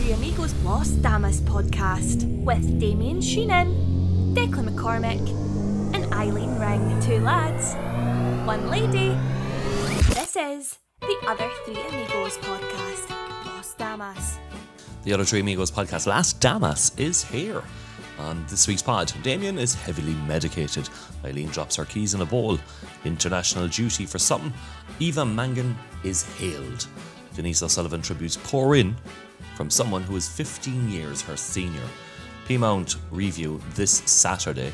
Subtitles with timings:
[0.00, 5.20] Three Amigos Los Damas podcast with Damien Sheenan, Declan McCormick,
[5.94, 7.74] and Eileen Ring, two lads,
[8.46, 9.14] one lady.
[10.14, 13.10] This is the Other Three Amigos podcast,
[13.44, 14.38] Los Damas.
[15.02, 17.62] The Other Three Amigos podcast, Las Damas, is here.
[18.20, 20.88] On this week's pod, Damien is heavily medicated.
[21.26, 22.58] Eileen drops her keys in a bowl.
[23.04, 24.54] International duty for something.
[24.98, 26.86] Eva Mangan is hailed.
[27.34, 28.96] Denise O'Sullivan tributes pour in
[29.60, 31.86] from someone who is 15 years her senior.
[32.48, 34.72] Peamount review this Saturday.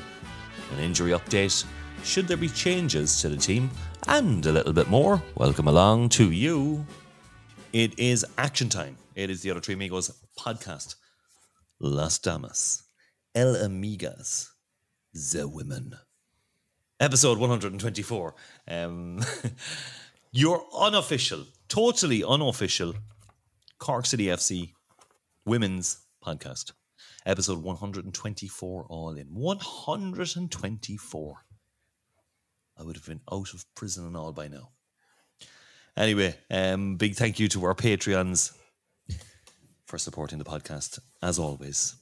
[0.72, 1.64] An injury update.
[2.04, 3.68] Should there be changes to the team?
[4.06, 5.20] And a little bit more.
[5.34, 6.86] Welcome along to you.
[7.72, 8.96] It is action time.
[9.16, 10.94] It is the Other Three Amigos podcast.
[11.80, 12.84] Las Damas.
[13.34, 14.50] El Amigas.
[15.12, 15.96] The Women.
[17.00, 18.34] Episode 124.
[18.68, 19.20] Um,
[20.30, 22.94] your unofficial, totally unofficial
[23.78, 24.75] Cork City FC
[25.46, 26.72] women's podcast.
[27.24, 29.28] Episode 124 all in.
[29.28, 31.36] 124.
[32.78, 34.70] I would have been out of prison and all by now.
[35.96, 38.54] Anyway, um, big thank you to our Patreons
[39.86, 41.96] for supporting the podcast, as always.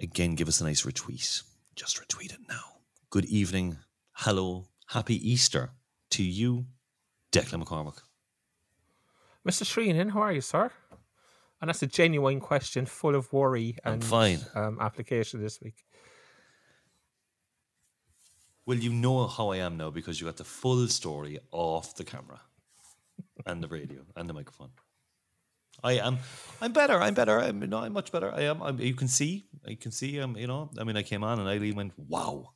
[0.00, 1.42] Again, give us a nice retweet.
[1.74, 2.62] Just retweet it now.
[3.10, 3.76] Good evening,
[4.12, 5.70] hello, happy Easter
[6.10, 6.66] to you,
[7.30, 7.98] Declan McCormick.
[9.46, 9.64] Mr.
[9.64, 10.72] Shreenan, how are you, sir?
[11.60, 14.40] And that's a genuine question, full of worry I'm and fine.
[14.54, 15.84] Um, application this week.
[18.66, 22.04] Well, you know how I am now because you got the full story off the
[22.04, 22.40] camera
[23.46, 24.70] and the radio and the microphone.
[25.84, 26.18] I am.
[26.60, 27.00] I'm better.
[27.00, 27.38] I'm better.
[27.38, 27.78] I'm no.
[27.78, 28.32] I'm much better.
[28.32, 28.62] I am.
[28.62, 29.46] I'm, you can see.
[29.66, 30.20] You can see.
[30.20, 30.36] Um.
[30.36, 30.70] You know.
[30.78, 32.54] I mean, I came on and Eileen went, "Wow,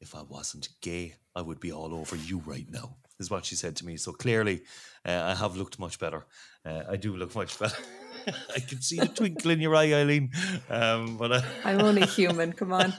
[0.00, 3.54] if I wasn't gay, I would be all over you right now." Is what she
[3.54, 3.96] said to me.
[3.96, 4.62] So clearly,
[5.06, 6.26] uh, I have looked much better.
[6.64, 7.76] Uh, I do look much better.
[8.56, 10.30] I can see the twinkle in your eye, Eileen.
[10.68, 12.52] Um, but uh, I'm only human.
[12.52, 12.92] Come on.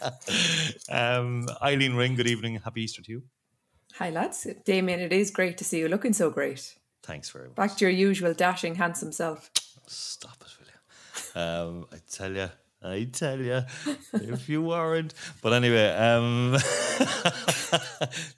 [0.88, 2.14] um, Eileen Ring.
[2.14, 2.60] Good evening.
[2.62, 3.22] Happy Easter to you.
[3.94, 4.46] Hi, lads.
[4.64, 6.76] Damien, it is great to see you looking so great.
[7.02, 7.56] Thanks very much.
[7.56, 9.50] Back to your usual dashing, handsome self.
[9.86, 11.40] Stop it, will you?
[11.40, 12.50] Um, I tell you,
[12.82, 13.62] I tell you,
[14.12, 15.14] if you weren't.
[15.40, 16.56] But anyway, um,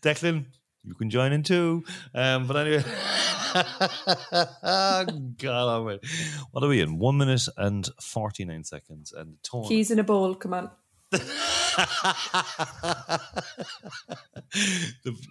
[0.03, 0.45] Declan,
[0.89, 1.85] you can join in too.
[2.15, 2.83] Um, but anyway,
[5.37, 6.09] God almighty.
[6.51, 6.99] What are we in?
[6.99, 9.13] One minute and 49 seconds.
[9.13, 9.69] And the tone.
[9.69, 10.35] Keys in a bowl.
[10.35, 10.71] Come on.
[11.11, 11.21] the,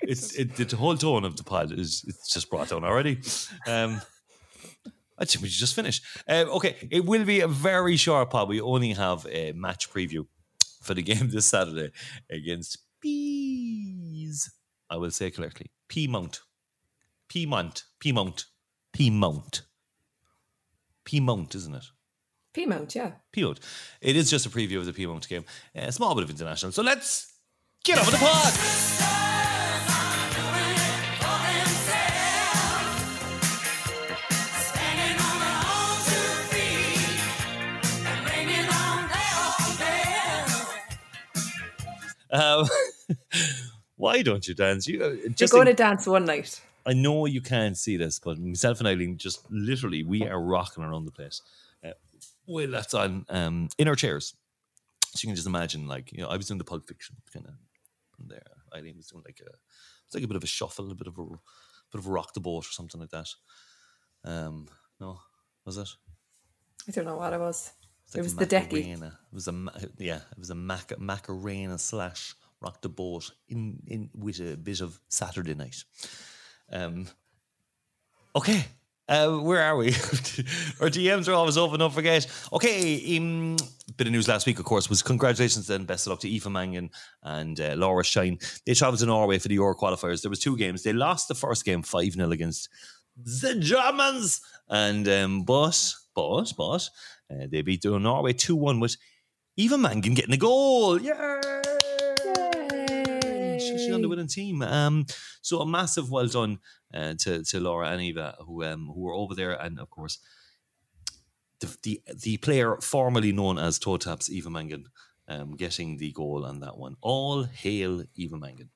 [0.02, 3.20] it's, it, the whole tone of the pod is it's just brought down already.
[3.68, 4.02] Um,
[5.20, 6.02] I think we should just finish.
[6.28, 8.50] Uh, okay, it will be a very short pod.
[8.50, 10.28] We only have a match preview
[10.82, 11.92] for the game this Saturday
[12.30, 13.97] against Peas.
[14.90, 15.72] I will say correctly.
[15.90, 16.40] Peamount.
[17.30, 17.84] Peamount.
[18.04, 18.46] Peamount.
[18.96, 19.62] Peamount.
[21.06, 21.86] Peamount, isn't it?
[22.54, 23.12] Peamount, yeah.
[23.36, 23.60] Peamount.
[24.02, 25.46] It is just a preview of the Peamount game.
[25.76, 26.72] A small bit of international.
[26.72, 27.34] So let's
[27.84, 28.54] get over the pod.
[42.30, 42.68] Um,
[43.98, 44.88] why don't you dance?
[44.88, 46.62] You uh, You're just going in- to dance one night.
[46.86, 50.86] I know you can't see this, but myself and Eileen just literally we are rocking
[50.86, 51.42] around the place.
[51.84, 51.92] Uh,
[52.48, 54.36] well, that's on um, in our chairs,
[55.14, 57.46] so you can just imagine, like you know, I was doing the Pulp Fiction kind
[57.46, 57.54] of
[58.30, 58.42] there.
[58.74, 59.50] Eileen was doing like a
[60.06, 61.24] it's like a bit of a shuffle, a bit of a
[61.92, 63.28] bit of a rock the boat or something like that.
[64.24, 64.70] Um,
[65.02, 65.20] no,
[65.66, 65.90] was it?
[66.88, 67.74] I don't know what it was.
[68.14, 68.94] It like was the decky.
[69.02, 69.54] It was a
[69.98, 70.22] yeah.
[70.32, 75.00] It was a mac- Macarena slash rock the boat in in with a bit of
[75.10, 75.84] Saturday night.
[76.72, 77.08] Um.
[78.36, 78.66] Okay.
[79.10, 79.88] Uh, where are we?
[80.82, 81.80] Our DMs are always open.
[81.80, 82.28] Don't forget.
[82.52, 83.18] Okay.
[83.18, 83.56] Um,
[83.96, 86.50] bit of news last week, of course, was congratulations and best of luck to Eva
[86.50, 86.90] Mangan
[87.24, 88.38] and uh, Laura Shine.
[88.66, 90.22] They travelled to Norway for the Euro qualifiers.
[90.22, 90.84] There was two games.
[90.84, 92.68] They lost the first game five 0 against
[93.16, 96.90] the Germans, and um, but but but
[97.32, 98.98] uh, they beat Norway two one with
[99.56, 101.02] Eva Mangan getting a goal.
[101.02, 101.67] Yay!
[103.88, 104.62] She's on the winning team.
[104.62, 105.06] Um,
[105.42, 106.60] so a massive well done
[106.94, 110.20] uh, to to Laura and Eva who um who were over there, and of course
[111.60, 114.86] the the, the player formerly known as Toe Taps Eva Mangan.
[115.30, 116.96] Um, getting the goal on that one.
[117.02, 118.70] All hail Eva Mangan.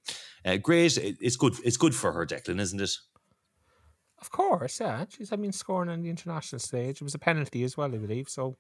[0.44, 0.98] Uh, great.
[0.98, 1.54] It- It's good.
[1.64, 2.92] It's good for her, Declan, isn't it?
[4.18, 5.06] Of course, yeah.
[5.08, 6.98] She's, I mean, scoring on the international stage.
[6.98, 8.28] It was a penalty as well, I believe.
[8.28, 8.58] So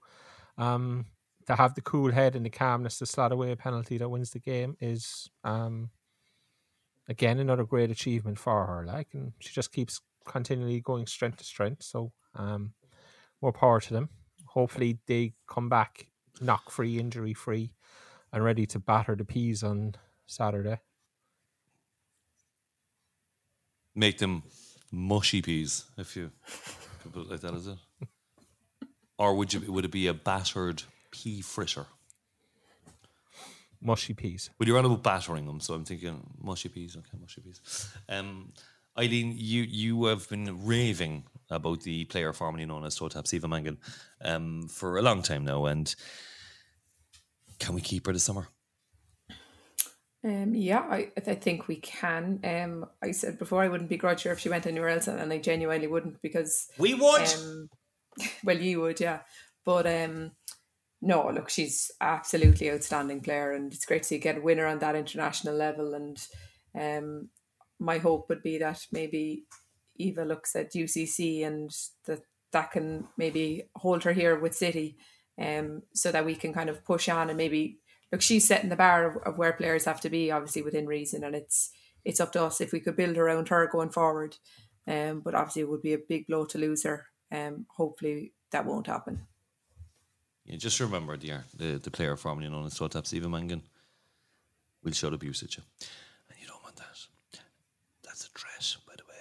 [0.57, 1.06] um,
[1.48, 4.31] to have the cool head and the calmness to slot away a penalty that wins
[4.31, 5.89] the game is, um,
[7.12, 8.86] again, another great achievement for her.
[8.86, 11.84] Like, and she just keeps continually going strength to strength.
[11.84, 12.74] So um,
[13.42, 14.10] more power to them.
[14.46, 16.08] Hopefully, they come back
[16.40, 17.74] knock free, injury free,
[18.31, 20.80] and ready to batter the peas on Saturday.
[23.94, 24.44] Make them
[24.90, 26.31] mushy peas, if you
[27.04, 27.78] could put it like that, is it?
[29.18, 30.81] Or would you would it be a battered
[31.12, 31.86] pea fritter?
[33.81, 34.50] Mushy peas.
[34.57, 36.95] Well, you're on about battering them, so I'm thinking mushy peas.
[36.95, 37.89] Okay, mushy peas.
[38.07, 38.54] Um,
[38.98, 43.48] Eileen, you you have been raving about the player formerly known as Toe Taps Eva
[43.48, 43.78] Mangan
[44.24, 45.94] um, for a long time now, and
[47.60, 48.50] can we keep her this summer?
[50.24, 52.39] Um, yeah, I, I think we can.
[52.44, 55.39] Um, I said before I wouldn't begrudge her if she went anywhere else, and I
[55.39, 57.34] genuinely wouldn't because we would.
[57.34, 57.69] Um,
[58.44, 59.22] well, you would, yeah.
[59.66, 60.31] But um,
[61.01, 64.95] no, look, she's absolutely outstanding player, and it's great to get a winner on that
[64.95, 65.95] international level.
[65.95, 66.21] And
[66.80, 67.30] um,
[67.80, 69.45] my hope would be that maybe
[69.98, 71.71] Eva looks at UCC and
[72.06, 72.21] that
[72.51, 74.98] that can maybe hold her here with City,
[75.42, 77.80] um, so that we can kind of push on and maybe
[78.12, 78.21] look.
[78.21, 81.36] She's setting the bar of, of where players have to be, obviously within reason, and
[81.36, 81.71] it's
[82.06, 84.38] it's up to us if we could build around her going forward.
[84.88, 87.07] Um, but obviously, it would be a big blow to lose her.
[87.31, 89.27] Um, hopefully, that won't happen.
[90.45, 93.61] Yeah, just remember, dear, the, the player formerly known as Taps Eva Mangan
[94.83, 95.63] will show abuse at you.
[96.29, 96.97] And you don't want that.
[98.03, 99.11] That's a threat, by the way.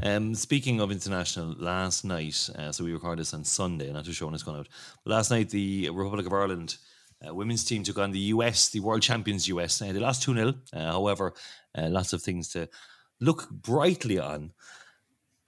[0.00, 4.12] Um, speaking of international, last night, uh, so we recorded this on Sunday, not too
[4.12, 4.68] sure when it's going out.
[5.04, 6.76] But last night, the Republic of Ireland
[7.26, 9.82] uh, women's team took on the US, the world champions US.
[9.82, 10.54] Uh, they lost 2 0.
[10.72, 11.34] Uh, however,
[11.76, 12.68] uh, lots of things to
[13.20, 14.52] look brightly on.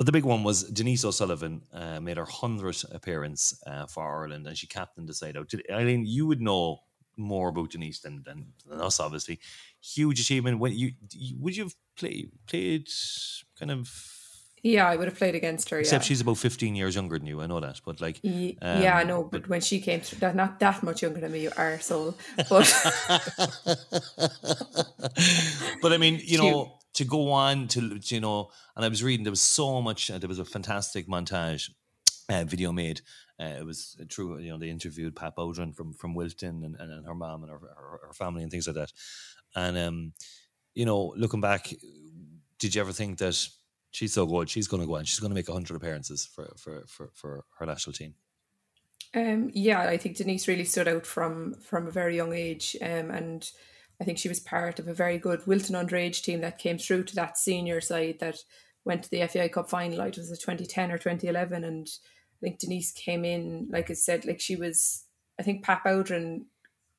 [0.00, 4.46] But the big one was Denise O'Sullivan uh, made her 100th appearance uh, for Ireland
[4.46, 5.52] and she captained the side out.
[5.70, 6.78] Eileen, you would know
[7.18, 9.40] more about Denise than, than, than us, obviously.
[9.82, 10.58] Huge achievement.
[10.58, 10.92] When you
[11.38, 12.88] Would you have play, played
[13.58, 13.90] kind of.
[14.62, 15.80] Yeah, I would have played against her.
[15.80, 16.08] Except yeah.
[16.08, 17.42] she's about 15 years younger than you.
[17.42, 17.82] I know that.
[17.84, 18.20] But like.
[18.24, 19.24] um, yeah, I know.
[19.24, 22.14] But, but, when she came through, not that much younger than me, you arsehole.
[22.48, 22.72] But.
[25.82, 29.24] but I mean, you know to go on to you know, and I was reading
[29.24, 30.10] there was so much.
[30.10, 31.70] Uh, there was a fantastic montage
[32.28, 33.00] uh, video made.
[33.40, 34.38] Uh, it was true.
[34.38, 37.50] You know, they interviewed Pat Bowdren from from Wilton and, and, and her mom and
[37.50, 38.92] her, her, her family and things like that.
[39.56, 40.12] And um,
[40.74, 41.72] you know, looking back,
[42.58, 43.48] did you ever think that
[43.92, 44.50] she's so good?
[44.50, 45.06] She's going to go on.
[45.06, 48.14] She's going to make hundred appearances for, for for for her national team.
[49.14, 53.10] Um, yeah, I think Denise really stood out from from a very young age, um,
[53.10, 53.50] and
[54.00, 57.04] I think she was part of a very good Wilton underage team that came through
[57.04, 58.38] to that senior side that
[58.84, 60.00] went to the FAI Cup final.
[60.00, 64.24] It was a 2010 or 2011, and I think Denise came in, like I said,
[64.24, 65.04] like she was.
[65.38, 66.44] I think Pat Bowdren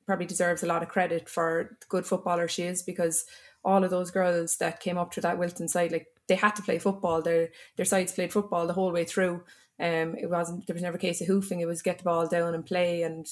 [0.06, 3.24] probably deserves a lot of credit for the good footballer she is because
[3.64, 6.62] all of those girls that came up to that Wilton side, like they had to
[6.62, 7.22] play football.
[7.22, 9.42] Their their sides played football the whole way through.
[9.80, 11.60] Um, it wasn't there was never a case of hoofing.
[11.60, 13.26] It was get the ball down and play and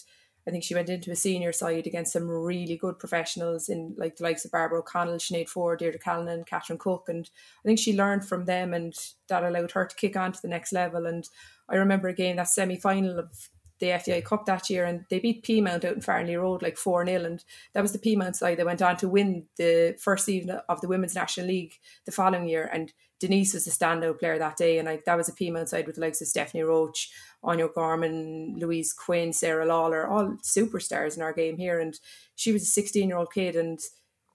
[0.46, 4.16] I think she went into a senior side against some really good professionals in like
[4.16, 7.08] the likes of Barbara O'Connell, Sinead Ford, Deirdre Callanan, Catherine Cook.
[7.08, 7.28] And
[7.64, 8.94] I think she learned from them and
[9.28, 11.06] that allowed her to kick on to the next level.
[11.06, 11.28] And
[11.68, 13.48] I remember again that semi final of
[13.80, 17.06] the FAI Cup that year and they beat Peamount out in Farnley Road like 4
[17.06, 17.24] 0.
[17.24, 20.80] And that was the Peamount side that went on to win the first season of
[20.80, 21.74] the Women's National League
[22.06, 22.68] the following year.
[22.72, 24.78] And Denise was the standout player that day.
[24.78, 27.08] And I, that was a Peamount side with the likes of Stephanie Roche,
[27.44, 31.78] Áine Gorman, Louise Quinn, Sarah Lawler, all superstars in our game here.
[31.78, 31.98] And
[32.34, 33.78] she was a 16 year old kid and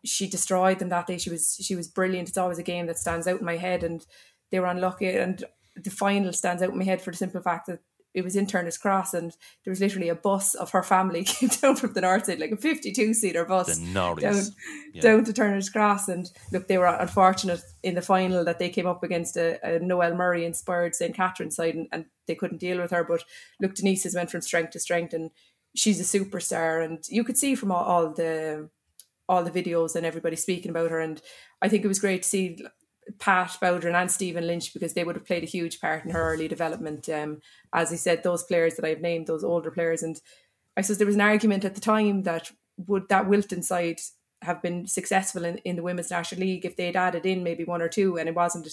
[0.05, 1.17] she destroyed them that day.
[1.17, 2.29] She was she was brilliant.
[2.29, 4.05] It's always a game that stands out in my head and
[4.51, 5.43] they were unlucky and
[5.75, 7.79] the final stands out in my head for the simple fact that
[8.15, 9.31] it was in Turner's Cross and
[9.63, 12.51] there was literally a bus of her family came down from the north side, like
[12.51, 13.77] a 52 seater bus
[14.21, 14.55] down,
[14.93, 15.01] yeah.
[15.01, 16.07] down to Turner's Cross.
[16.07, 19.79] And look, they were unfortunate in the final that they came up against a, a
[19.79, 21.13] Noelle Murray inspired St.
[21.13, 23.03] Catherine's side and, and, they couldn't deal with her.
[23.03, 23.23] But
[23.61, 25.29] look, Denise has went from strength to strength and
[25.75, 26.83] she's a superstar.
[26.83, 28.71] And you could see from all, all the
[29.29, 30.99] all the videos and everybody speaking about her.
[30.99, 31.21] And
[31.61, 32.65] I think it was great to see
[33.19, 36.33] Pat Bowdren and Stephen Lynch because they would have played a huge part in her
[36.33, 37.07] early development.
[37.09, 37.41] Um,
[37.73, 40.19] as I said, those players that I've named, those older players, and
[40.75, 43.99] I suppose there was an argument at the time that would that Wilton side
[44.41, 47.81] have been successful in, in the women's national league if they'd added in maybe one
[47.81, 48.67] or two, and it wasn't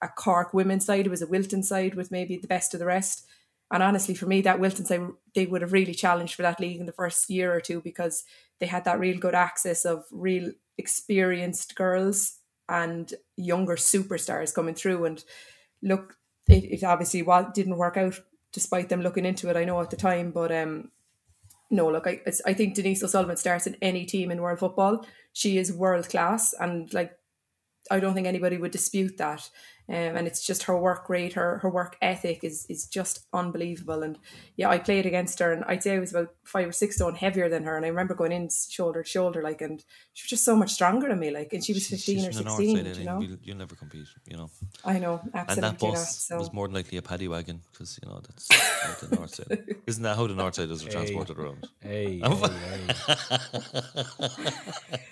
[0.00, 2.86] a Cork women's side, it was a Wilton side with maybe the best of the
[2.86, 3.26] rest.
[3.70, 6.80] And honestly, for me, that Wilton side they would have really challenged for that league
[6.80, 8.24] in the first year or two because
[8.60, 15.04] they had that real good access of real experienced girls and younger superstars coming through.
[15.04, 15.24] And
[15.82, 16.16] look,
[16.48, 18.20] it, it obviously didn't work out
[18.52, 19.56] despite them looking into it.
[19.56, 20.90] I know at the time, but um,
[21.70, 25.06] no, look, I I think Denise O'Sullivan starts in any team in world football.
[25.32, 27.18] She is world class, and like
[27.90, 29.48] I don't think anybody would dispute that.
[29.92, 34.02] Um, and it's just her work rate, her her work ethic is is just unbelievable.
[34.02, 34.16] And
[34.56, 37.14] yeah, I played against her, and I'd say I was about five or six stone
[37.14, 37.76] heavier than her.
[37.76, 39.84] And I remember going in shoulder to shoulder, like, and
[40.14, 42.32] she was just so much stronger than me, like, and she was fifteen She's or
[42.32, 42.84] from the north sixteen.
[42.86, 44.48] side, You know, You'll, you'll never compete, you know.
[44.82, 45.68] I know absolutely.
[45.68, 46.08] And that bus not.
[46.08, 48.48] So was more than likely a paddy wagon because, you know, that's
[48.82, 49.76] how the north side.
[49.86, 51.68] Isn't that how the north siders are transported around?
[51.80, 52.36] Hey, hey,
[53.28, 53.42] hey.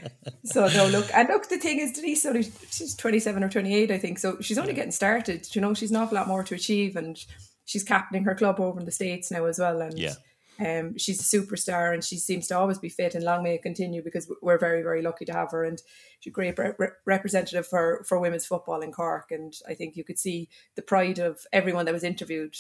[0.43, 3.75] So no, look, and look, the thing is, Denise only she's twenty seven or twenty
[3.75, 4.19] eight, I think.
[4.19, 5.55] So she's only getting started.
[5.55, 7.19] You know, she's an awful lot more to achieve, and
[7.65, 9.81] she's captaining her club over in the states now as well.
[9.81, 10.15] And Yeah.
[10.59, 13.15] um, she's a superstar, and she seems to always be fit.
[13.15, 15.65] And long may it continue because we're very, very lucky to have her.
[15.65, 15.81] And
[16.21, 19.31] she's a great re- re- representative for for women's football in Cork.
[19.31, 22.57] And I think you could see the pride of everyone that was interviewed.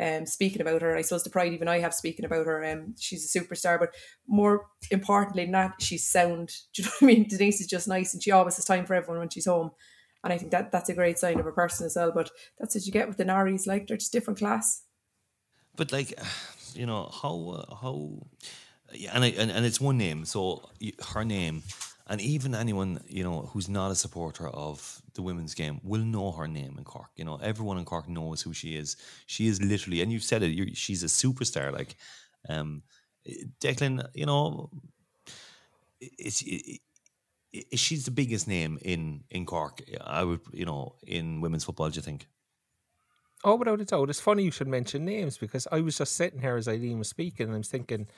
[0.00, 2.64] Um, speaking about her, I suppose the pride even I have speaking about her.
[2.64, 3.94] Um, she's a superstar, but
[4.26, 6.50] more importantly, than that she's sound.
[6.74, 7.28] Do you know what I mean?
[7.28, 9.70] Denise is just nice, and she always has time for everyone when she's home.
[10.24, 12.10] And I think that that's a great sign of a person as well.
[12.10, 14.82] But that's what you get with the Naris, like they're just different class.
[15.76, 16.18] But like,
[16.74, 18.26] you know how uh, how,
[18.92, 20.24] yeah, and, I, and and it's one name.
[20.24, 20.70] So
[21.12, 21.62] her name,
[22.06, 26.32] and even anyone you know who's not a supporter of the women's game will know
[26.32, 27.10] her name in Cork.
[27.16, 28.96] You know, everyone in Cork knows who she is.
[29.26, 30.76] She is literally, and you've said it.
[30.76, 31.70] She's a superstar.
[31.70, 31.96] Like,
[32.48, 32.82] um,
[33.60, 34.08] Declan.
[34.14, 34.70] You know,
[36.00, 36.40] it's.
[36.40, 36.80] It, it,
[37.74, 39.82] she's the biggest name in in Cork.
[40.00, 41.90] I would, you know, in women's football.
[41.90, 42.26] Do you think?
[43.44, 44.08] Oh, without a doubt.
[44.08, 47.08] It's funny you should mention names because I was just sitting here as Eileen was
[47.08, 48.08] speaking and I was thinking,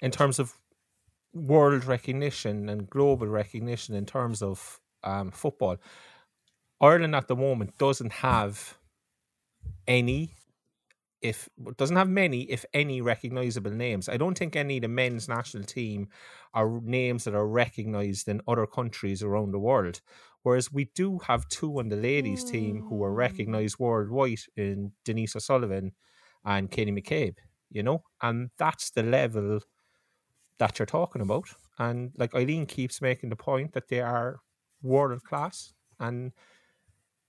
[0.00, 0.54] in terms of
[1.34, 5.76] world recognition and global recognition in terms of um, football,
[6.80, 8.78] Ireland at the moment doesn't have
[9.86, 10.34] any,
[11.24, 14.10] if doesn't have many, if any, recognizable names.
[14.10, 16.08] I don't think any of the men's national team
[16.52, 20.02] are names that are recognized in other countries around the world.
[20.42, 23.16] Whereas we do have two on the ladies' team who are mm.
[23.16, 25.92] recognized worldwide in Denise O'Sullivan
[26.44, 27.38] and Katie McCabe,
[27.70, 29.60] you know, and that's the level
[30.58, 31.48] that you're talking about.
[31.78, 34.40] And like Eileen keeps making the point that they are
[34.82, 35.72] world class.
[35.98, 36.32] And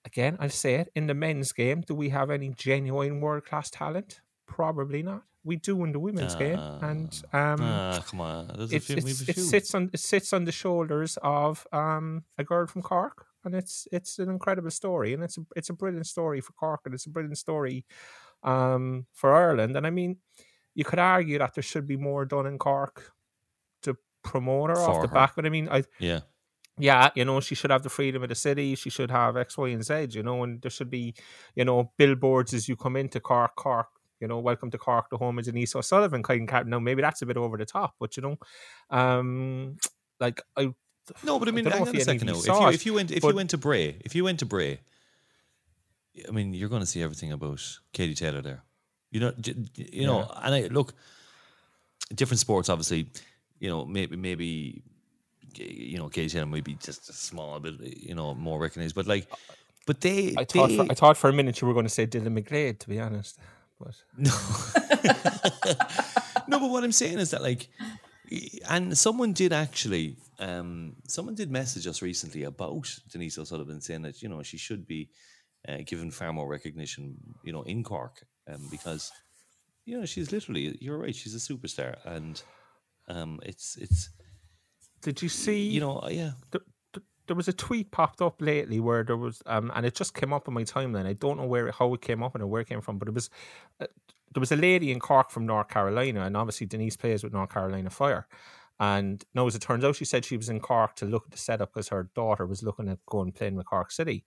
[0.06, 3.70] again, I'll say it in the men's game, do we have any genuine world class
[3.70, 4.22] talent?
[4.48, 5.24] Probably not.
[5.44, 8.48] We do in the women's game, and um, Ah, come on.
[8.48, 11.20] There's a it's, few, it's, we've a it sits on it sits on the shoulders
[11.22, 15.42] of um, a girl from Cork, and it's it's an incredible story, and it's a
[15.56, 17.86] it's a brilliant story for Cork, and it's a brilliant story
[18.42, 19.78] um, for Ireland.
[19.78, 20.18] And I mean,
[20.74, 23.12] you could argue that there should be more done in Cork
[23.84, 25.14] to promote her off the her.
[25.14, 26.22] back, but I mean, I Yeah.
[26.78, 28.76] Yeah, you know, she should have the freedom of the city.
[28.76, 31.14] She should have X, Y, and Z, you know, and there should be,
[31.56, 33.88] you know, billboards as you come into Cork, Cork,
[34.20, 37.22] you know, welcome to Cork, the home of Denise O'Sullivan kind of Now, maybe that's
[37.22, 38.38] a bit over the top, but you know,
[38.90, 39.78] um,
[40.20, 40.74] like I,
[41.24, 42.30] No, but I mean, know hang if on a second.
[42.30, 44.46] If you if you went, if but- you went to Bray, if you went to
[44.46, 44.80] Bray,
[46.28, 48.64] I mean, you're going to see everything about Katie Taylor there.
[49.12, 49.34] You know,
[49.76, 50.94] you know, and I look,
[52.14, 53.08] different sports, obviously.
[53.60, 54.84] You know, maybe maybe,
[55.60, 59.08] you know, Katie Taylor might be just a small bit, you know, more recognized, but
[59.08, 59.28] like,
[59.86, 61.92] but they, I thought, they, for, I thought for a minute you were going to
[61.92, 63.40] say Dylan McGlade, to be honest,
[63.80, 64.32] but No.
[66.48, 67.68] no, but what I'm saying is that like
[68.70, 74.22] and someone did actually um someone did message us recently about Denise O'Sullivan saying that,
[74.22, 75.10] you know, she should be
[75.68, 78.26] uh, given far more recognition, you know, in Cork.
[78.48, 79.12] Um, because
[79.86, 82.42] you know, she's literally you're right, she's a superstar and
[83.08, 84.10] um it's it's
[85.02, 85.68] did you see?
[85.68, 86.32] you know, yeah.
[86.52, 89.96] th- th- there was a tweet popped up lately where there was um and it
[89.96, 91.06] just came up on my timeline.
[91.06, 93.14] I don't know where how it came up and where it came from, but it
[93.14, 93.30] was
[93.80, 93.88] uh,
[94.34, 97.52] there was a lady in Cork from North Carolina, and obviously Denise plays with North
[97.52, 98.28] Carolina Fire.
[98.80, 101.32] And now, as it turns out, she said she was in Cork to look at
[101.32, 104.26] the setup because her daughter was looking at going playing with Cork City.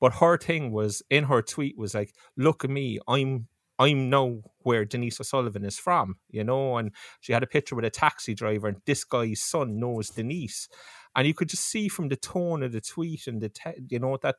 [0.00, 3.48] But her thing was in her tweet was like, "Look at me, I'm
[3.80, 7.84] I'm know where Denise O'Sullivan is from, you know." And she had a picture with
[7.84, 10.68] a taxi driver, and this guy's son knows Denise,
[11.16, 13.98] and you could just see from the tone of the tweet and the te- you
[13.98, 14.36] know that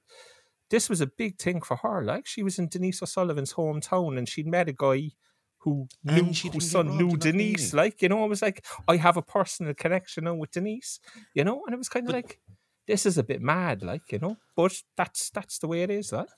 [0.70, 2.04] this was a big thing for her.
[2.04, 5.12] Like she was in Denise O'Sullivan's hometown, and she'd met a guy
[5.64, 7.74] who And knew whose son knew Denise.
[7.74, 11.00] Like you know, it was like I have a personal connection now with Denise,
[11.34, 12.40] you know, and it was kind of But- like
[12.88, 16.12] this is a bit mad, like you know, but that's that's the way it is,
[16.12, 16.30] like.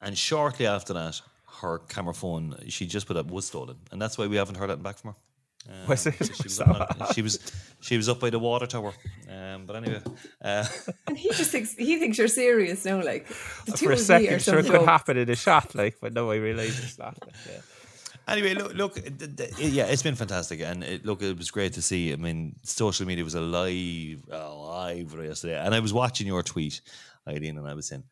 [0.00, 1.20] And shortly after that,
[1.60, 3.76] her camera phone she just put up was stolen.
[3.92, 5.16] And that's why we haven't heard that back from her.
[5.68, 6.14] Um, Was it?
[6.14, 7.38] She was, up on- she was
[7.80, 8.92] she was up by the water tower.
[9.28, 10.00] Um, but anyway,
[10.42, 10.64] uh,
[11.06, 13.26] And he just thinks he thinks you're serious now, like
[13.66, 16.12] the For a of me second, sure it could happen in a shot, like, but
[16.14, 17.18] no, I realise it's not.
[17.26, 17.60] Like, yeah.
[18.32, 21.72] anyway, look, look, th- th- yeah, it's been fantastic, and it, look, it was great
[21.74, 22.12] to see.
[22.12, 26.80] I mean, social media was alive, alive yesterday, and I was watching your tweet,
[27.26, 28.04] Eileen, and I was saying,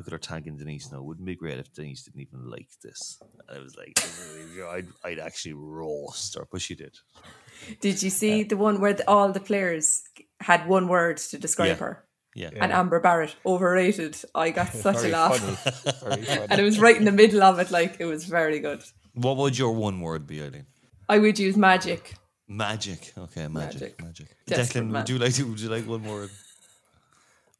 [0.00, 1.02] look at her tagging Denise now.
[1.02, 3.20] Wouldn't be great if Denise didn't even like this.
[3.48, 4.00] And I was like,
[4.72, 6.96] I'd, I'd actually roast her, but she did.
[7.80, 10.02] Did you see the one where the, all the players
[10.40, 11.74] had one word to describe Yeah.
[11.84, 12.04] her?
[12.34, 12.50] Yeah.
[12.60, 14.16] And Amber Barrett, overrated.
[14.34, 15.36] I got such a laugh.
[15.36, 16.16] funny.
[16.16, 16.46] Very funny.
[16.50, 18.82] And it was right in the middle of it, like it was very good.
[19.14, 20.66] What would your one word be, Eileen?
[21.08, 22.14] I would use magic.
[22.48, 23.12] Magic.
[23.18, 24.00] Okay, magic.
[24.00, 24.02] Magic.
[24.02, 24.28] Magic.
[24.48, 26.30] Declan, would you like to, would you like one word?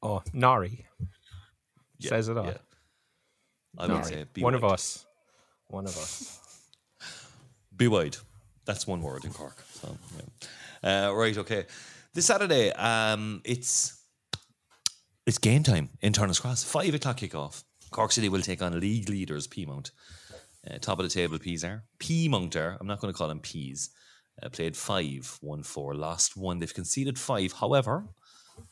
[0.02, 0.86] Oh, Nari
[2.00, 2.46] Yeah, says it all.
[2.46, 2.58] yeah.
[3.78, 5.06] I would say be one of us.
[5.68, 6.38] One of us.
[7.76, 8.16] Be wide.
[8.66, 9.64] That's one word in Cork.
[9.72, 9.96] So,
[10.82, 11.08] yeah.
[11.08, 11.64] uh, right, okay.
[12.12, 14.04] This Saturday, um, it's
[15.26, 16.64] it's game time in Turner's Cross.
[16.64, 17.62] Five o'clock kickoff.
[17.90, 19.92] Cork City will take on league leaders Peamount.
[20.68, 21.84] Uh, top of the table, Peas are.
[21.98, 22.76] Peamount are.
[22.80, 23.90] I'm not going to call them Peas.
[24.42, 26.58] Uh, played five, won four, lost one.
[26.58, 27.52] They've conceded five.
[27.52, 28.06] However,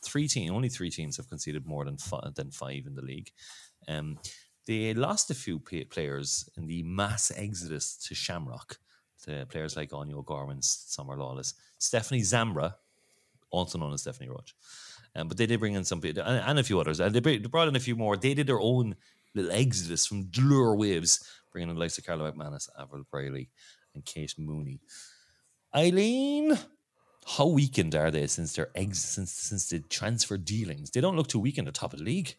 [0.03, 3.31] three team, only three teams have conceded more than five, than five in the league.
[3.87, 4.19] Um,
[4.67, 8.77] they lost a few pa- players in the mass exodus to Shamrock.
[9.25, 12.75] To players like Áine O'Gorman, Summer Lawless, Stephanie Zambra,
[13.51, 14.53] also known as Stephanie Roche.
[15.15, 16.99] Um, but they did bring in some people and, and a few others.
[16.99, 18.15] And they, brought in a few more.
[18.15, 18.95] They did their own
[19.35, 23.49] little exodus from DLR Waves, bringing in the likes of Carla McManus, Avril Brayley,
[23.93, 24.79] and Kate Mooney.
[25.75, 26.57] Eileen,
[27.37, 30.91] how weakened are they since their ex since since the transfer dealings?
[30.91, 32.35] They don't look too weakened at the top of the league.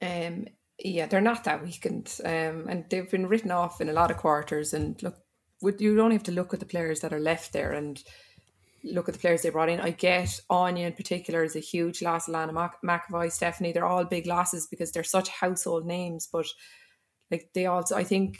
[0.00, 0.46] Um,
[0.78, 4.16] yeah, they're not that weakened, um, and they've been written off in a lot of
[4.16, 4.72] quarters.
[4.72, 5.16] And look,
[5.60, 8.02] would you only have to look at the players that are left there and
[8.84, 9.80] look at the players they brought in.
[9.80, 12.28] I get Áine in particular is a huge loss.
[12.28, 16.28] Lana Mac- McAvoy, Stephanie, they're all big losses because they're such household names.
[16.30, 16.46] But
[17.30, 18.38] like they also, I think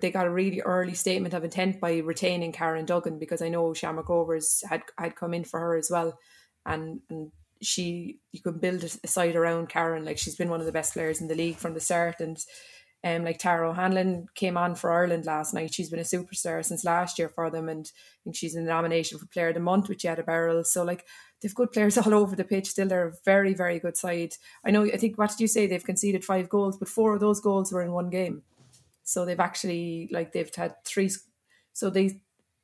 [0.00, 3.74] they got a really early statement of intent by retaining Karen Duggan because I know
[3.74, 6.18] Shamrock Rovers had had come in for her as well,
[6.66, 10.66] and and she you can build a side around Karen like she's been one of
[10.66, 12.38] the best players in the league from the start and.
[13.04, 15.74] Um, like Tara O'Hanlon came on for Ireland last night.
[15.74, 18.70] She's been a superstar since last year for them, and I think she's in the
[18.70, 20.62] nomination for Player of the Month with Jetta Berrill.
[20.62, 21.04] So like
[21.40, 22.68] they've good players all over the pitch.
[22.68, 24.34] Still, they're a very very good side.
[24.64, 24.84] I know.
[24.84, 25.66] I think what did you say?
[25.66, 28.42] They've conceded five goals, but four of those goals were in one game.
[29.04, 31.10] So they've actually like they've had three.
[31.72, 32.20] So they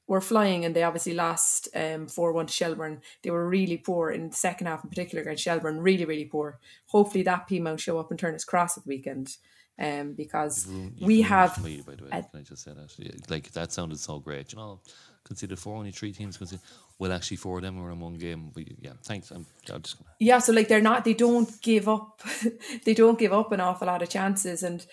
[0.06, 3.00] were flying, and they obviously lost um four one to Shelburne.
[3.22, 5.80] They were really poor in the second half, in particular against Shelburne.
[5.80, 6.58] Really really poor.
[6.86, 9.36] Hopefully that Peamount show up and Turner's Cross at the weekend.
[9.80, 12.10] Um, because You've we ruined have me, by the way.
[12.10, 12.92] a- Can I just say that?
[12.98, 14.52] Yeah, Like that sounded so great.
[14.52, 14.80] You know,
[15.22, 16.64] consider four, only three teams considered.
[16.98, 18.50] Well, actually, four of them were in one game.
[18.52, 19.30] But yeah, thanks.
[19.30, 20.10] I'm, I'm just gonna.
[20.18, 22.22] yeah so like they're not they don't give up
[22.84, 24.84] they don't give up an awful lot of chances and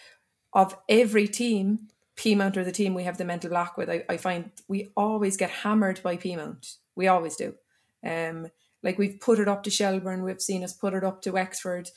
[0.56, 3.89] of every team Peamount are the team we have the mental block with.
[3.89, 7.54] I, I find we always get hammered by Peamount we always do.
[8.04, 8.48] Um
[8.82, 10.24] like we've put it up to Shelburne.
[10.24, 11.89] We've seen us put it up to Wexford.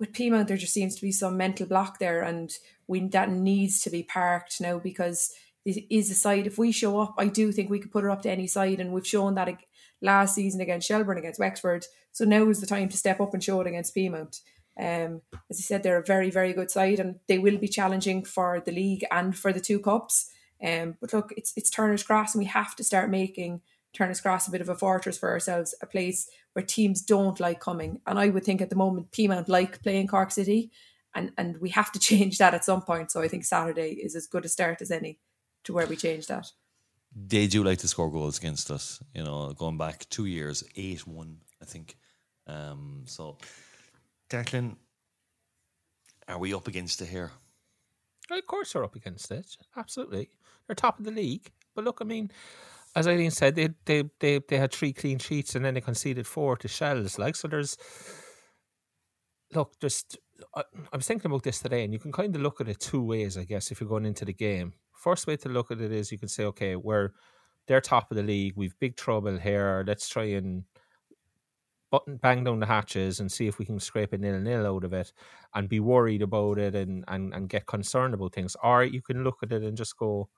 [0.00, 2.50] With Peamount there just seems to be some mental block there and
[2.88, 5.30] we that needs to be parked now because
[5.66, 6.46] it is a side.
[6.46, 8.80] If we show up I do think we could put it up to any side
[8.80, 9.58] and we've shown that
[10.00, 11.84] last season against Shelburne against Wexford.
[12.12, 14.40] So now is the time to step up and show it against Peamount
[14.78, 18.24] um, as I said, they're a very, very good side, and they will be challenging
[18.24, 20.30] for the league and for the two cups.
[20.62, 23.60] Um, but look, it's it's Turner's Cross and we have to start making
[23.92, 27.60] Turner's Cross a bit of a fortress for ourselves, a place where teams don't like
[27.60, 28.00] coming.
[28.06, 30.70] And I would think at the moment Peamount like playing Cork City,
[31.14, 33.10] and and we have to change that at some point.
[33.10, 35.18] So I think Saturday is as good a start as any
[35.64, 36.50] to where we change that.
[37.14, 39.02] They do like to score goals against us.
[39.14, 41.96] You know, going back two years, eight one, I think.
[42.46, 43.38] Um, so,
[44.30, 44.76] Declan,
[46.28, 47.32] are we up against it here?
[48.30, 49.46] Of course, they're up against it.
[49.76, 50.30] Absolutely,
[50.66, 51.50] they're top of the league.
[51.74, 52.30] But look, I mean,
[52.96, 56.26] as Eileen said, they they they, they had three clean sheets and then they conceded
[56.26, 57.18] four to Shells.
[57.18, 57.76] Like so, there's
[59.54, 59.78] look.
[59.80, 60.18] Just
[60.54, 60.62] I,
[60.92, 63.02] I was thinking about this today, and you can kind of look at it two
[63.02, 64.72] ways, I guess, if you're going into the game.
[64.92, 67.10] First way to look at it is you can say, okay, we're
[67.68, 68.54] they're top of the league.
[68.56, 69.84] We've big trouble here.
[69.86, 70.64] Let's try and
[71.90, 74.84] button bang down the hatches and see if we can scrape a nil nil out
[74.84, 75.12] of it
[75.54, 78.56] and be worried about it and, and, and get concerned about things.
[78.62, 80.28] Or you can look at it and just go,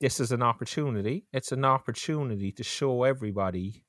[0.00, 1.26] this is an opportunity.
[1.32, 3.84] It's an opportunity to show everybody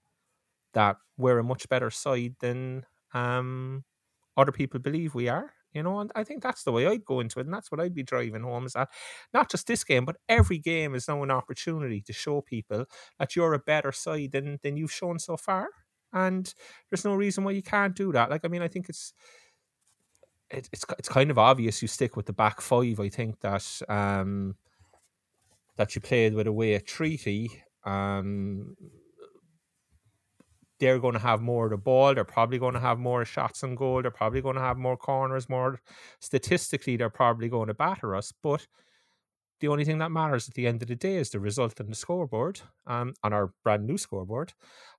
[0.74, 3.84] that we're a much better side than um,
[4.38, 5.54] other people believe we are.
[5.74, 7.82] You know, and I think that's the way I'd go into it, and that's what
[7.82, 8.90] I'd be driving home is that
[9.34, 12.86] not just this game, but every game is now an opportunity to show people
[13.18, 15.70] that you're a better side than than you've shown so far.
[16.14, 16.54] And
[16.90, 18.30] there's no reason why you can't do that.
[18.30, 19.14] Like, I mean, I think it's
[20.50, 23.00] it, it's it's kind of obvious you stick with the back five.
[23.00, 24.56] I think that um,
[25.78, 27.64] that you played with away at Treaty.
[27.84, 28.76] Um,
[30.80, 32.14] they're going to have more of the ball.
[32.14, 34.02] They're probably going to have more shots on goal.
[34.02, 35.48] They're probably going to have more corners.
[35.48, 35.80] More
[36.20, 38.34] statistically, they're probably going to batter us.
[38.44, 38.68] But
[39.60, 41.90] the only thing that matters at the end of the day is the result on
[41.90, 44.52] the scoreboard, um, on our brand new scoreboard,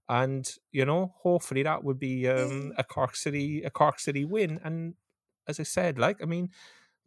[0.09, 4.61] and you know, hopefully that would be um, a Cork City a Cork City win.
[4.65, 4.95] And
[5.49, 6.51] as I said, like I mean,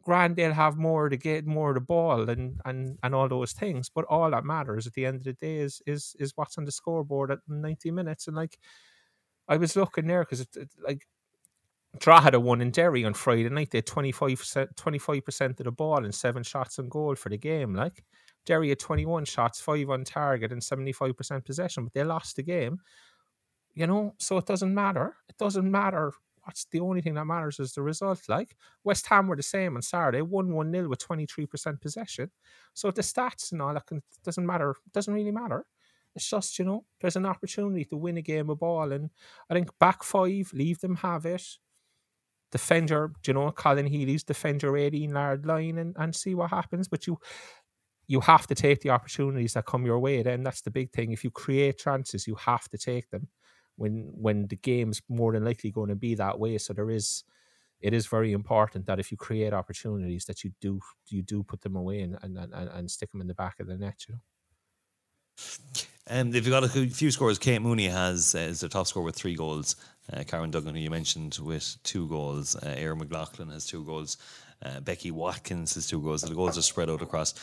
[0.02, 3.52] grand they'll have more to get more of the ball and and and all those
[3.52, 6.58] things, but all that matters at the end of the day is is is what's
[6.58, 8.26] on the scoreboard at ninety minutes.
[8.26, 8.58] And like
[9.48, 11.06] I was looking there because it, it, like
[11.98, 13.70] Drogheda a one in Derry on Friday night.
[13.70, 17.74] They had 25%, 25% of the ball and seven shots on goal for the game.
[17.74, 18.04] Like
[18.48, 22.80] Derry had 21 shots, five on target, and 75% possession, but they lost the game.
[23.74, 25.16] You know, so it doesn't matter.
[25.28, 26.14] It doesn't matter.
[26.44, 28.22] What's the only thing that matters is the result.
[28.26, 32.30] Like West Ham were the same on Saturday, 1 1 0 with 23% possession.
[32.72, 34.74] So the stats and all that can, doesn't matter.
[34.94, 35.66] Doesn't really matter.
[36.16, 38.92] It's just, you know, there's an opportunity to win a game of ball.
[38.92, 39.10] And
[39.50, 41.58] I think back five, leave them have it
[42.50, 46.50] defend your, you know, Colin Healy's defend your 18 yard line and, and see what
[46.50, 46.88] happens.
[46.88, 47.18] But you
[48.08, 50.22] you have to take the opportunities that come your way.
[50.22, 51.12] Then that's the big thing.
[51.12, 53.28] If you create chances, you have to take them
[53.76, 56.58] when when the game's more than likely going to be that way.
[56.58, 57.22] So there is
[57.80, 61.60] it is very important that if you create opportunities that you do you do put
[61.60, 64.14] them away and and, and, and stick them in the back of the net, you
[64.14, 64.20] know.
[66.08, 67.38] And um, they've got a few scores.
[67.38, 69.76] Kate Mooney has uh, is the top scorer with three goals.
[70.10, 72.56] Uh, Karen Duggan, who you mentioned, with two goals.
[72.56, 74.16] Uh, Erin McLaughlin has two goals.
[74.62, 76.22] Uh, Becky Watkins has two goals.
[76.22, 77.34] The goals are spread out across.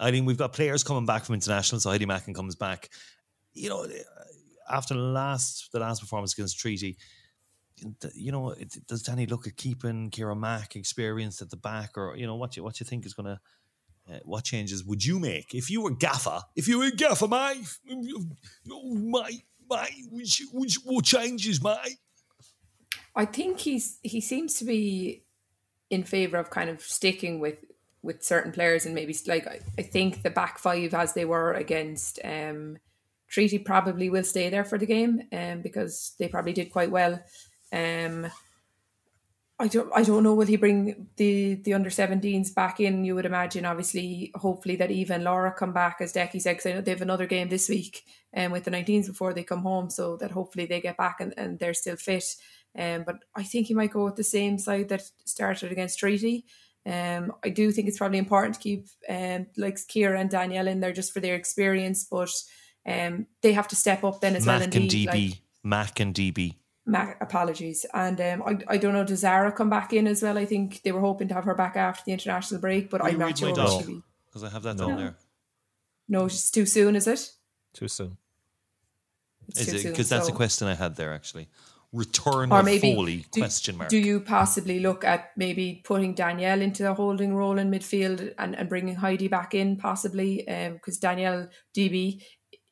[0.00, 1.80] I mean, we've got players coming back from international.
[1.80, 2.88] So Heidi Macken comes back.
[3.52, 3.86] You know,
[4.68, 6.96] after the last the last performance against Treaty,
[8.14, 8.54] you know,
[8.88, 12.56] does Danny look at keeping Kira Mack experienced at the back, or you know, what
[12.56, 13.40] you what you think is going to
[14.10, 16.40] uh, what changes would you make if you were gaffer?
[16.56, 17.60] If you were gaffer, my
[18.64, 19.30] my
[19.70, 21.98] my, which, which, what changes, mate?
[23.14, 25.24] I think he's he seems to be
[25.90, 27.58] in favor of kind of sticking with
[28.02, 31.52] with certain players and maybe like I, I think the back five as they were
[31.52, 32.78] against um
[33.28, 37.20] Treaty probably will stay there for the game um because they probably did quite well.
[37.72, 38.30] Um
[39.58, 43.04] I don't I don't know will he bring the the under 17s back in?
[43.04, 46.66] You would imagine obviously hopefully that Eva and Laura come back as Decky said because
[46.66, 48.02] I know they have another game this week
[48.34, 51.34] um, with the 19s before they come home so that hopefully they get back and,
[51.36, 52.24] and they're still fit.
[52.78, 56.46] Um, but I think he might go with the same side that started against Treaty
[56.86, 60.80] um, I do think it's probably important to keep um, like Kira and Danielle in
[60.80, 62.30] there just for their experience but
[62.86, 66.14] um, they have to step up then as Mac well and DB like, Mac and
[66.14, 67.86] DB Mac, apologies.
[67.94, 70.36] And um, I, I don't know, does Zara come back in as well?
[70.36, 73.10] I think they were hoping to have her back after the international break, but Will
[73.10, 73.52] I'm not sure.
[73.52, 74.88] Because I have that no.
[74.88, 75.14] down there.
[76.08, 77.30] No, it's too soon, is it?
[77.74, 78.16] Too soon.
[79.48, 79.90] It's is it?
[79.90, 80.32] Because that's so.
[80.32, 81.48] a question I had there actually.
[81.92, 83.26] Return or maybe Foley?
[83.32, 83.90] Do, question mark.
[83.90, 88.54] Do you possibly look at maybe putting Danielle into a holding role in midfield and,
[88.54, 90.44] and bringing Heidi back in possibly?
[90.46, 92.22] Because um, Danielle DB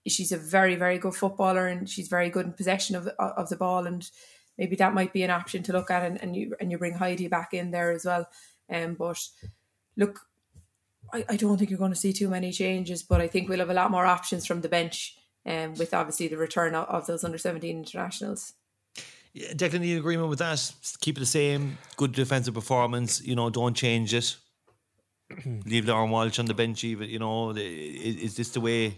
[0.07, 3.57] she's a very very good footballer and she's very good in possession of of the
[3.57, 4.11] ball and
[4.57, 6.95] maybe that might be an option to look at and, and you and you bring
[6.95, 8.29] Heidi back in there as well.
[8.71, 9.21] Um, but
[9.97, 10.21] look,
[11.13, 13.61] I, I don't think you're going to see too many changes, but I think we'll
[13.61, 17.07] have a lot more options from the bench um, with obviously the return of, of
[17.07, 18.55] those under 17 internationals.
[19.55, 20.73] Declan, the agreement with that?
[21.01, 21.79] Keep it the same.
[21.97, 23.21] Good defensive performance.
[23.23, 24.37] You know, don't change it.
[25.67, 26.85] Leave Lauren Walsh on the bench.
[26.85, 28.97] Even you know, is, is this the way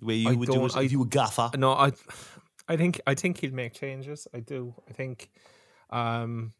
[0.00, 1.50] the way you I would do it I, if you were gaffer.
[1.56, 1.92] No, I,
[2.68, 4.26] I think I think he'll make changes.
[4.34, 4.74] I do.
[4.88, 5.30] I think,
[5.90, 6.52] um,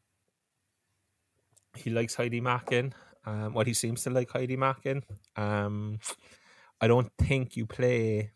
[1.76, 2.92] he likes Heidi Macken.
[3.24, 5.02] Um, what he seems to like Heidi Macken.
[5.34, 5.98] Um,
[6.80, 8.30] I don't think you play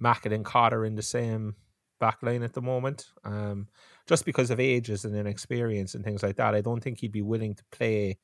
[0.00, 1.54] Macken and Carter in the same
[2.00, 3.06] back line at the moment.
[3.24, 3.68] Um,
[4.06, 7.22] just because of ages and inexperience and things like that, I don't think he'd be
[7.22, 8.18] willing to play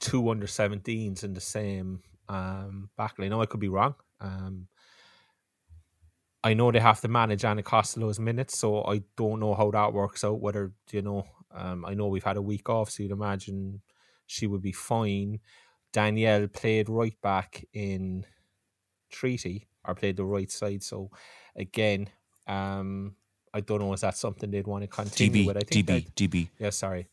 [0.00, 3.30] two under 17s in the same um, back line.
[3.30, 3.94] No, I could be wrong.
[4.20, 4.68] Um,
[6.44, 9.92] I know they have to manage Anna Costello's minutes, so I don't know how that
[9.92, 10.40] works out.
[10.40, 13.82] Whether you know, um, I know we've had a week off, so you'd imagine
[14.26, 15.40] she would be fine.
[15.92, 18.26] Danielle played right back in
[19.10, 21.10] Treaty or played the right side, so
[21.56, 22.08] again,
[22.46, 23.16] um,
[23.56, 25.56] I don't know is that something they'd want to continue DB, with.
[25.56, 26.48] I think DB, that, DB.
[26.58, 27.08] Yeah, sorry.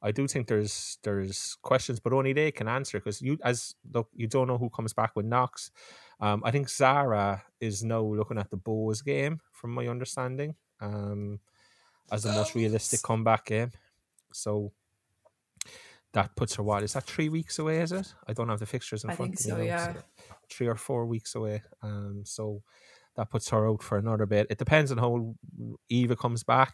[0.00, 4.08] I do think there's there's questions, but only they can answer because you as look
[4.14, 5.72] you don't know who comes back with knocks.
[6.20, 11.40] Um, I think Zara is now looking at the Bohs game, from my understanding, um,
[12.12, 13.72] as the most realistic comeback game.
[14.32, 14.72] So
[16.12, 17.78] that puts her what is that three weeks away?
[17.80, 18.14] Is it?
[18.28, 19.50] I don't have the fixtures in I front of me.
[19.50, 19.94] So, yeah.
[20.48, 21.62] three or four weeks away.
[21.82, 22.62] Um, so
[23.18, 24.46] that puts her out for another bit.
[24.48, 25.34] It depends on how
[25.90, 26.72] Eva comes back.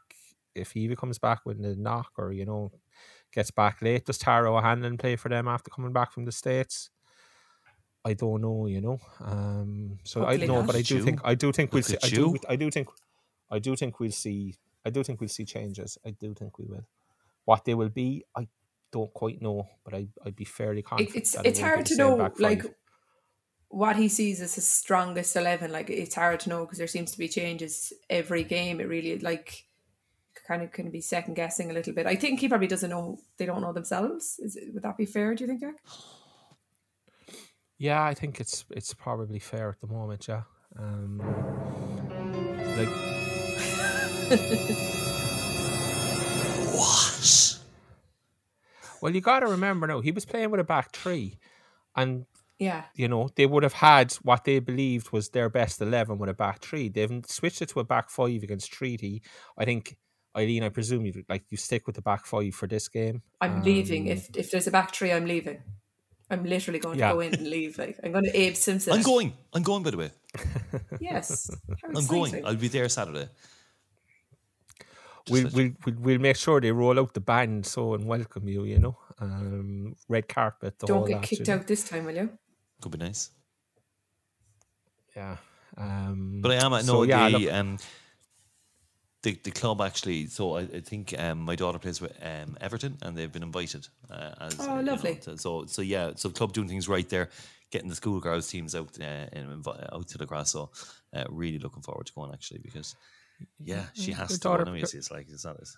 [0.54, 2.70] If Eva comes back with the knock, or you know,
[3.32, 6.90] gets back late, does Tara O'Hanlon play for them after coming back from the states?
[8.04, 8.98] I don't know, you know.
[9.20, 11.02] Um, so Hopefully I know, but I do You.
[11.02, 11.96] think I do think we'll see.
[12.02, 12.36] I do.
[12.48, 12.88] I do think
[13.50, 14.54] I do think we'll see.
[14.84, 15.96] I do think we'll see changes.
[16.04, 16.84] I do think we will.
[17.46, 18.46] What they will be, I
[18.92, 21.16] don't quite know, but I I'd be fairly confident.
[21.16, 22.74] it's that it's hard to know like five.
[23.74, 25.72] What he sees as his strongest eleven.
[25.72, 28.80] Like it's hard to know because there seems to be changes every game.
[28.80, 29.64] It really like
[30.46, 32.06] kind of can be second guessing a little bit.
[32.06, 33.18] I think he probably doesn't know.
[33.36, 34.38] They don't know themselves.
[34.38, 35.34] Is it, would that be fair?
[35.34, 35.74] Do you think, Jack?
[37.78, 40.28] Yeah, I think it's it's probably fair at the moment.
[40.28, 40.42] Yeah,
[40.78, 41.18] um,
[42.76, 42.88] like
[46.74, 47.58] What?
[49.00, 51.38] well, you got to remember now he was playing with a back three,
[51.96, 52.26] and
[52.58, 52.84] Yeah.
[52.94, 56.34] you know they would have had what they believed was their best eleven with a
[56.34, 56.88] back three.
[56.88, 59.22] They've switched it to a back five against Treaty.
[59.58, 59.96] I think
[60.36, 63.22] Eileen, I presume you like you stick with the back five for this game.
[63.40, 64.06] I'm leaving.
[64.06, 65.62] If if there's a back three, I'm leaving.
[66.30, 67.08] I'm literally going Yeah.
[67.08, 67.76] to go in and leave.
[67.78, 68.92] Like I'm going to Abe Simpson.
[68.94, 69.32] I'm going.
[69.52, 69.82] I'm going.
[69.82, 70.10] By the way,
[71.00, 71.50] Yes.
[71.84, 72.44] I'm going.
[72.46, 73.28] I'll be there Saturday.
[75.30, 78.64] We'll, we'll we'll we'll make sure they roll out the band so and welcome you.
[78.64, 80.78] You know, um, red carpet.
[80.78, 81.60] The Don't whole get lot, kicked you know.
[81.60, 82.30] out this time, will you?
[82.84, 83.30] Could be nice.
[85.16, 85.36] Yeah.
[85.78, 86.82] Um, But I am.
[86.84, 87.78] so, no, yeah, the um,
[89.22, 90.26] the the club actually.
[90.26, 93.88] So I, I think um, my daughter plays with um, Everton, and they've been invited.
[94.10, 95.18] Uh, as, Oh, you know, lovely.
[95.36, 97.30] so so yeah, so the club doing things right there,
[97.70, 100.50] getting the schoolgirls teams out uh, and out to the grass.
[100.50, 100.70] So
[101.16, 102.94] uh, really looking forward to going actually because
[103.58, 104.40] yeah, she has Your to.
[104.40, 104.50] Go.
[104.50, 105.56] daughter Anyway, pl- it's like it's not.
[105.58, 105.74] It's,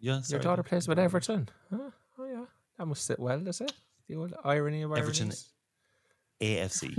[0.00, 1.50] yeah, Your daughter plays with Everton.
[1.70, 1.90] Huh?
[2.18, 2.44] Oh yeah,
[2.78, 3.72] that must sit well, does it?
[4.08, 5.48] The old irony of Everton- ironies.
[6.42, 6.98] AFC.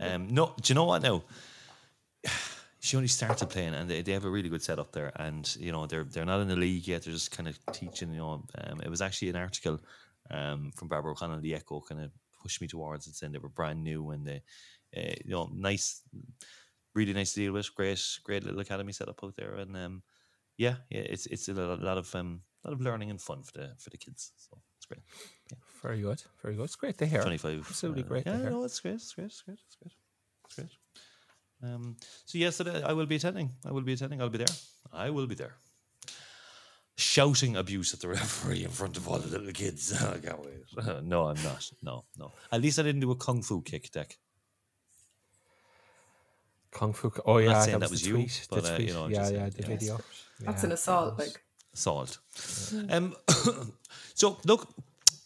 [0.00, 1.22] um, no, do you know what now?
[2.80, 5.10] She only started playing, and they, they have a really good setup there.
[5.16, 8.12] And you know they're they're not in the league yet; they're just kind of teaching.
[8.12, 9.80] You know, um, it was actually an article
[10.30, 12.10] um, from Barbara O'Connell, the Echo, kind of
[12.42, 14.42] pushed me towards it, saying they were brand new and they,
[14.94, 16.02] uh, you know, nice,
[16.94, 17.74] really nice to deal with.
[17.74, 20.02] Great, great little academy setup out there, and um,
[20.58, 23.72] yeah, yeah, it's it's a lot, of um, lot of learning and fun for the
[23.78, 24.32] for the kids.
[24.36, 25.58] So it's great.
[25.82, 26.64] Very good, very good.
[26.64, 27.22] It's great to hear.
[27.22, 27.66] 25.
[27.68, 28.50] Absolutely uh, great to Yeah, hear.
[28.50, 28.94] no, it's great.
[28.94, 29.26] It's great.
[29.26, 29.58] It's great.
[29.66, 29.92] It's great.
[30.46, 30.70] It's great.
[31.62, 33.50] Um, so yes, so I will be attending.
[33.66, 34.20] I will be attending.
[34.20, 34.54] I'll be there.
[34.92, 35.54] I will be there.
[36.96, 39.92] Shouting abuse at the referee in front of all the little kids.
[40.02, 41.02] I can't wait.
[41.04, 41.70] no, I'm not.
[41.82, 42.32] No, no.
[42.52, 44.18] At least I didn't do a kung fu kick deck.
[46.72, 47.12] Kung Fu.
[47.24, 48.46] Oh yeah, saying that that was, was you, tweet.
[48.50, 49.66] but, uh, you know, yeah, yeah, uh, the yeah.
[49.68, 50.00] video.
[50.40, 51.18] That's Yeah, an assault.
[51.20, 51.43] Like
[51.74, 52.18] Salt.
[52.88, 53.14] Um,
[54.14, 54.68] so look,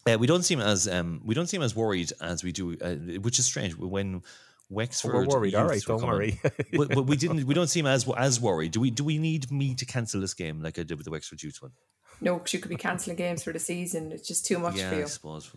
[0.06, 2.94] uh, we don't seem as um, we don't seem as worried as we do, uh,
[3.20, 3.76] which is strange.
[3.76, 4.22] When
[4.70, 5.54] Wexford, Oh, we're worried.
[5.54, 6.40] All youth right, were don't worry.
[6.72, 7.46] but, but we didn't.
[7.46, 8.72] We don't seem as as worried.
[8.72, 8.90] Do we?
[8.90, 11.62] Do we need me to cancel this game like I did with the Wexford Youth
[11.62, 11.72] one?
[12.20, 14.12] no, because you could be cancelling games for the season.
[14.12, 15.06] It's just too much yeah, for I you.
[15.06, 15.50] suppose.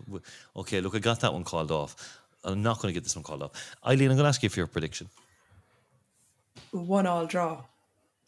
[0.56, 2.20] Okay, look, I got that one called off.
[2.44, 3.52] I'm not going to get this one called off.
[3.86, 5.08] Eileen, I'm going to ask you for your prediction.
[6.70, 7.64] One all draw.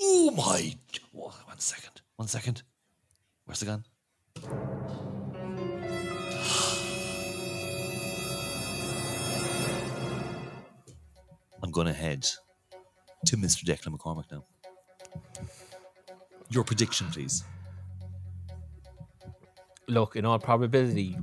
[0.01, 0.75] Oh my!
[1.13, 2.01] One second.
[2.17, 2.63] One second.
[3.45, 3.85] Where's the gun?
[11.63, 12.27] I'm going to head
[13.27, 13.65] to Mr.
[13.65, 14.45] Declan McCormick now.
[16.51, 17.43] Your prediction, please.
[19.89, 21.19] Look, in all probability,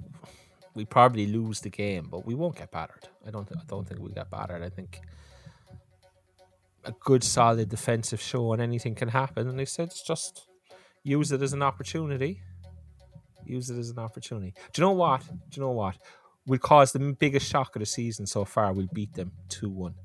[0.73, 3.08] we probably lose the game, but we won't get battered.
[3.25, 3.47] I don't.
[3.51, 4.62] I don't think we'll get battered.
[4.62, 4.99] I think
[6.84, 9.47] a good, solid defensive show and anything can happen.
[9.47, 10.47] And they said it's just
[11.03, 12.41] use it as an opportunity.
[13.45, 14.53] Use it as an opportunity.
[14.73, 15.21] Do you know what?
[15.27, 15.97] Do you know what?
[16.45, 18.73] We'll cause the biggest shock of the season so far.
[18.73, 19.95] We'll beat them two one.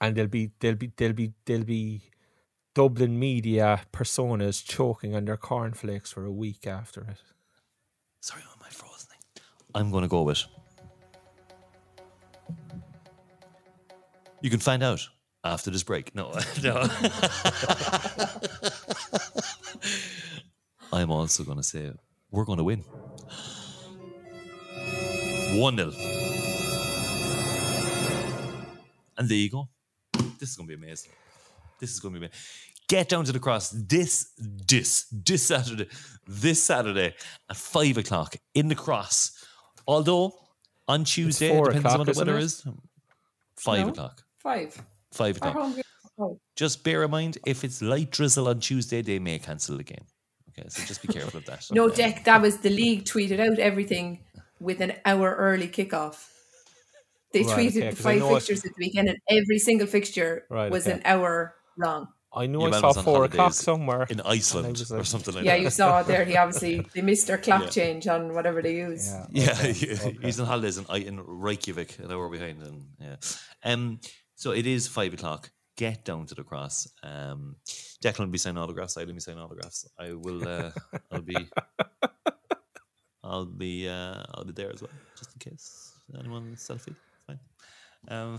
[0.00, 2.02] and there'll be there'll be there'll be there'll be
[2.74, 7.18] Dublin media personas choking on their cornflakes for a week after it.
[8.20, 9.08] Sorry, am I frozen?
[9.74, 10.44] I'm going to go with.
[14.42, 15.06] You can find out
[15.44, 16.14] after this break.
[16.14, 16.86] No, no.
[20.92, 21.92] I'm also going to say
[22.30, 22.84] we're going to win.
[25.58, 25.92] 1 0.
[29.18, 29.68] And there you go.
[30.38, 31.10] This is going to be amazing.
[31.78, 32.40] This is going to be amazing.
[32.88, 35.86] Get down to the cross this, this, this Saturday,
[36.26, 37.14] this Saturday
[37.48, 39.44] at five o'clock in the cross.
[39.86, 40.32] Although
[40.88, 42.82] on Tuesday, it depends on what the weather isn't.
[43.56, 43.92] Five No?
[43.92, 44.24] o'clock.
[44.42, 44.80] Five.
[45.12, 45.62] Five Our o'clock.
[45.64, 45.82] home game.
[46.18, 49.84] Oh, Just bear in mind, if it's light drizzle on Tuesday, they may cancel the
[49.84, 50.04] game.
[50.50, 51.66] Okay, so just be careful of that.
[51.72, 54.24] No, Deck, that was the league tweeted out everything
[54.60, 56.26] with an hour early kickoff.
[57.32, 59.18] They Right, tweeted okay, the 'cause I five know it- fixtures at the weekend, and
[59.30, 60.96] every single fixture Right, was okay.
[60.96, 62.08] an hour long.
[62.32, 64.06] I knew Your I saw four o'clock somewhere.
[64.10, 65.58] in Iceland was or something like Yeah, that.
[65.58, 66.24] Yeah, you saw it there.
[66.24, 67.70] He obviously they missed their clock Yeah.
[67.70, 69.08] change on whatever they use.
[69.10, 70.18] Yeah, Yeah, okay, he- okay.
[70.22, 72.62] he's on holidays in, I- in Reykjavik, an hour behind.
[72.62, 73.16] And yeah,
[73.64, 74.00] um,
[74.40, 75.50] so it is five o'clock.
[75.76, 76.88] Get down to the cross.
[77.02, 77.56] Um,
[78.02, 78.96] Declan will be signing autographs.
[78.96, 79.86] I'll be signing autographs.
[79.98, 80.48] I will.
[80.48, 80.70] Uh,
[81.12, 81.36] I'll be.
[83.24, 83.86] I'll be.
[83.86, 86.96] Uh, I'll be there as well, just in case anyone selfie.
[87.26, 87.38] Fine.
[88.08, 88.38] Um,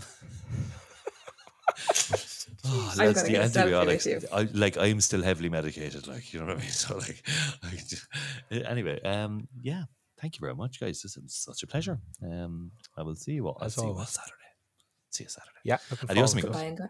[2.64, 4.08] oh, I'm the antibiotics.
[4.32, 6.08] I, like I'm still heavily medicated.
[6.08, 6.68] Like you know what I mean.
[6.82, 7.22] So like,
[7.62, 8.08] I just-
[8.50, 9.84] anyway, um, yeah.
[10.20, 11.02] Thank you very much, guys.
[11.02, 11.98] This is such a pleasure.
[12.22, 13.58] Um, I will see you all.
[13.60, 14.04] I'll see you all.
[14.04, 14.41] Saturday.
[15.12, 15.60] See you Saturday.
[15.64, 16.56] Yeah, looking Adios, forward amigos.
[16.56, 16.60] it.
[16.60, 16.88] Bye and go-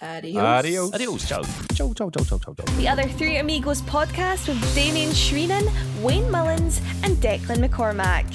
[0.00, 0.42] Adios.
[0.44, 0.94] Adios.
[0.94, 1.28] Adios.
[1.28, 1.42] Ciao.
[1.42, 1.92] Ciao.
[1.92, 2.10] Ciao.
[2.10, 2.24] Ciao.
[2.24, 2.38] Ciao.
[2.38, 2.54] Ciao.
[2.54, 2.76] Ciao.
[2.76, 5.68] The other Three Amigos podcast with Damien Shreenan,
[6.02, 8.26] Wayne Mullins, and Declan McCormack.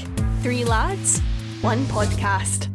[0.42, 1.20] Three lads,
[1.62, 2.70] one podcast.